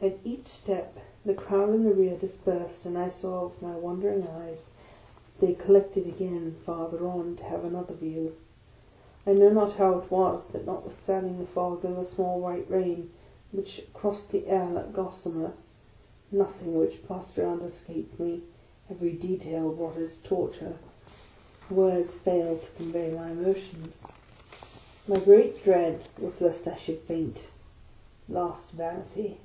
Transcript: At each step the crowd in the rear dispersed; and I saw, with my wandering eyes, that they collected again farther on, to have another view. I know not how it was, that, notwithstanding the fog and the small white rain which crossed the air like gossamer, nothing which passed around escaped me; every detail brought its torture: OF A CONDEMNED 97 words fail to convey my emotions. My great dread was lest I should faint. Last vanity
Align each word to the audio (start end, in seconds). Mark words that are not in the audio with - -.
At 0.00 0.18
each 0.22 0.46
step 0.46 0.96
the 1.24 1.34
crowd 1.34 1.70
in 1.70 1.82
the 1.82 1.92
rear 1.92 2.16
dispersed; 2.16 2.86
and 2.86 2.96
I 2.96 3.08
saw, 3.08 3.48
with 3.48 3.60
my 3.60 3.74
wandering 3.76 4.28
eyes, 4.28 4.70
that 5.40 5.44
they 5.44 5.54
collected 5.54 6.06
again 6.06 6.54
farther 6.64 7.04
on, 7.04 7.34
to 7.34 7.42
have 7.42 7.64
another 7.64 7.94
view. 7.94 8.36
I 9.26 9.32
know 9.32 9.48
not 9.48 9.72
how 9.72 9.98
it 9.98 10.08
was, 10.08 10.46
that, 10.50 10.66
notwithstanding 10.66 11.40
the 11.40 11.46
fog 11.48 11.84
and 11.84 11.96
the 11.96 12.04
small 12.04 12.38
white 12.38 12.70
rain 12.70 13.10
which 13.50 13.92
crossed 13.92 14.30
the 14.30 14.46
air 14.46 14.66
like 14.70 14.92
gossamer, 14.92 15.54
nothing 16.30 16.76
which 16.78 17.04
passed 17.08 17.36
around 17.36 17.62
escaped 17.62 18.20
me; 18.20 18.44
every 18.88 19.14
detail 19.14 19.72
brought 19.72 19.96
its 19.96 20.20
torture: 20.20 20.76
OF 20.76 21.70
A 21.70 21.74
CONDEMNED 21.74 21.96
97 21.96 21.98
words 21.98 22.18
fail 22.20 22.56
to 22.58 22.76
convey 22.76 23.10
my 23.10 23.32
emotions. 23.32 24.04
My 25.08 25.16
great 25.18 25.64
dread 25.64 26.02
was 26.22 26.40
lest 26.40 26.68
I 26.68 26.76
should 26.76 27.00
faint. 27.00 27.48
Last 28.28 28.70
vanity 28.70 29.38